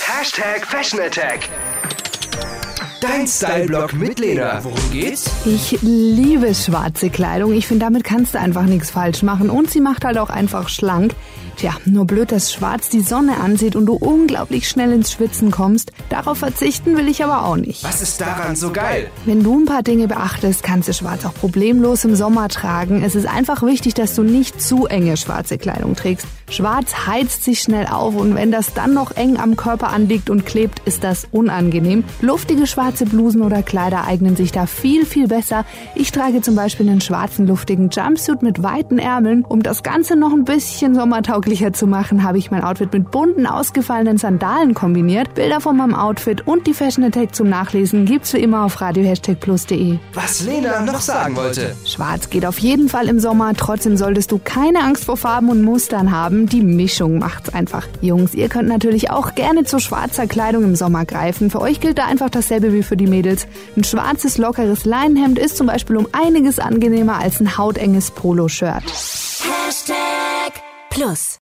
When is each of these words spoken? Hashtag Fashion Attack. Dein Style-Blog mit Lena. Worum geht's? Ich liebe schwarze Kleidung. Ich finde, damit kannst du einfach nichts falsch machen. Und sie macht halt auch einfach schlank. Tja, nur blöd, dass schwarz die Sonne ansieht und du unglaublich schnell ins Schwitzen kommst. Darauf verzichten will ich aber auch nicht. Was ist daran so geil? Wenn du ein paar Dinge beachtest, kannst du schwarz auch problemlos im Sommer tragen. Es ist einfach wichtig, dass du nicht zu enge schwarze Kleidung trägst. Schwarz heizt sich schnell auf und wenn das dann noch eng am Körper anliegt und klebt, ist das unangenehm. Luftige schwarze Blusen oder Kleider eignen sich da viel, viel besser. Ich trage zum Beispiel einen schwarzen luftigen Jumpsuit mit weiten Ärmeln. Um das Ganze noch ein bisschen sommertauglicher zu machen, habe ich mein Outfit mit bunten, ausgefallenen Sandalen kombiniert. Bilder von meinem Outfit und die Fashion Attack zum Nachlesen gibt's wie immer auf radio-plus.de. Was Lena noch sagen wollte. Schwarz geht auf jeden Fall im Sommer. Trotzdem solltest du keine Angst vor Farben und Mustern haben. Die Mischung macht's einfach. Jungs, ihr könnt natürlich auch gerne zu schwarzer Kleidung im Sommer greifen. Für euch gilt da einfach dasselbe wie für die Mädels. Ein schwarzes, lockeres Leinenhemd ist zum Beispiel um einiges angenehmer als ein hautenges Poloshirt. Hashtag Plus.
Hashtag 0.00 0.64
Fashion 0.64 1.00
Attack. 1.00 1.71
Dein 3.02 3.26
Style-Blog 3.26 3.94
mit 3.94 4.20
Lena. 4.20 4.60
Worum 4.62 4.92
geht's? 4.92 5.28
Ich 5.44 5.76
liebe 5.82 6.54
schwarze 6.54 7.10
Kleidung. 7.10 7.52
Ich 7.52 7.66
finde, 7.66 7.84
damit 7.84 8.04
kannst 8.04 8.32
du 8.32 8.38
einfach 8.38 8.62
nichts 8.62 8.92
falsch 8.92 9.24
machen. 9.24 9.50
Und 9.50 9.72
sie 9.72 9.80
macht 9.80 10.04
halt 10.04 10.18
auch 10.18 10.30
einfach 10.30 10.68
schlank. 10.68 11.12
Tja, 11.56 11.72
nur 11.84 12.06
blöd, 12.06 12.30
dass 12.30 12.52
schwarz 12.52 12.88
die 12.90 13.00
Sonne 13.00 13.38
ansieht 13.40 13.76
und 13.76 13.86
du 13.86 13.94
unglaublich 13.94 14.68
schnell 14.68 14.92
ins 14.92 15.10
Schwitzen 15.10 15.50
kommst. 15.50 15.92
Darauf 16.10 16.38
verzichten 16.38 16.96
will 16.96 17.08
ich 17.08 17.24
aber 17.24 17.44
auch 17.44 17.56
nicht. 17.56 17.82
Was 17.82 18.00
ist 18.02 18.20
daran 18.20 18.54
so 18.54 18.72
geil? 18.72 19.10
Wenn 19.26 19.42
du 19.42 19.58
ein 19.58 19.66
paar 19.66 19.82
Dinge 19.82 20.06
beachtest, 20.06 20.62
kannst 20.62 20.88
du 20.88 20.94
schwarz 20.94 21.24
auch 21.24 21.34
problemlos 21.34 22.04
im 22.04 22.14
Sommer 22.14 22.48
tragen. 22.48 23.02
Es 23.02 23.16
ist 23.16 23.26
einfach 23.26 23.62
wichtig, 23.64 23.94
dass 23.94 24.14
du 24.14 24.22
nicht 24.22 24.62
zu 24.62 24.86
enge 24.86 25.16
schwarze 25.16 25.58
Kleidung 25.58 25.96
trägst. 25.96 26.26
Schwarz 26.48 27.06
heizt 27.06 27.44
sich 27.44 27.60
schnell 27.60 27.86
auf 27.86 28.14
und 28.14 28.34
wenn 28.34 28.52
das 28.52 28.74
dann 28.74 28.94
noch 28.94 29.16
eng 29.16 29.38
am 29.38 29.56
Körper 29.56 29.88
anliegt 29.88 30.30
und 30.30 30.46
klebt, 30.46 30.82
ist 30.84 31.02
das 31.02 31.26
unangenehm. 31.32 32.04
Luftige 32.20 32.66
schwarze 32.66 32.91
Blusen 33.00 33.42
oder 33.42 33.62
Kleider 33.62 34.04
eignen 34.06 34.36
sich 34.36 34.52
da 34.52 34.66
viel, 34.66 35.06
viel 35.06 35.28
besser. 35.28 35.64
Ich 35.94 36.12
trage 36.12 36.40
zum 36.40 36.54
Beispiel 36.54 36.88
einen 36.88 37.00
schwarzen 37.00 37.46
luftigen 37.46 37.90
Jumpsuit 37.90 38.42
mit 38.42 38.62
weiten 38.62 38.98
Ärmeln. 38.98 39.44
Um 39.44 39.62
das 39.62 39.82
Ganze 39.82 40.16
noch 40.16 40.32
ein 40.32 40.44
bisschen 40.44 40.94
sommertauglicher 40.94 41.72
zu 41.72 41.86
machen, 41.86 42.22
habe 42.22 42.38
ich 42.38 42.50
mein 42.50 42.62
Outfit 42.62 42.92
mit 42.92 43.10
bunten, 43.10 43.46
ausgefallenen 43.46 44.18
Sandalen 44.18 44.74
kombiniert. 44.74 45.34
Bilder 45.34 45.60
von 45.60 45.76
meinem 45.76 45.94
Outfit 45.94 46.46
und 46.46 46.66
die 46.66 46.74
Fashion 46.74 47.04
Attack 47.04 47.34
zum 47.34 47.48
Nachlesen 47.48 48.04
gibt's 48.04 48.32
wie 48.34 48.38
immer 48.38 48.64
auf 48.64 48.80
radio-plus.de. 48.80 49.98
Was 50.14 50.42
Lena 50.44 50.82
noch 50.82 51.00
sagen 51.00 51.36
wollte. 51.36 51.74
Schwarz 51.84 52.30
geht 52.30 52.46
auf 52.46 52.58
jeden 52.58 52.88
Fall 52.88 53.08
im 53.08 53.20
Sommer. 53.20 53.52
Trotzdem 53.54 53.96
solltest 53.96 54.30
du 54.32 54.38
keine 54.42 54.80
Angst 54.80 55.04
vor 55.04 55.16
Farben 55.16 55.48
und 55.48 55.62
Mustern 55.62 56.12
haben. 56.12 56.46
Die 56.46 56.62
Mischung 56.62 57.18
macht's 57.18 57.52
einfach. 57.54 57.86
Jungs, 58.00 58.34
ihr 58.34 58.48
könnt 58.48 58.68
natürlich 58.68 59.10
auch 59.10 59.34
gerne 59.34 59.64
zu 59.64 59.78
schwarzer 59.78 60.26
Kleidung 60.26 60.64
im 60.64 60.76
Sommer 60.76 61.04
greifen. 61.04 61.50
Für 61.50 61.60
euch 61.60 61.80
gilt 61.80 61.98
da 61.98 62.06
einfach 62.06 62.30
dasselbe 62.30 62.72
wie 62.72 62.81
für 62.82 62.96
die 62.96 63.06
Mädels. 63.06 63.46
Ein 63.76 63.84
schwarzes, 63.84 64.38
lockeres 64.38 64.84
Leinenhemd 64.84 65.38
ist 65.38 65.56
zum 65.56 65.66
Beispiel 65.66 65.96
um 65.96 66.08
einiges 66.12 66.58
angenehmer 66.58 67.18
als 67.18 67.40
ein 67.40 67.56
hautenges 67.58 68.10
Poloshirt. 68.10 68.84
Hashtag 68.84 70.52
Plus. 70.90 71.38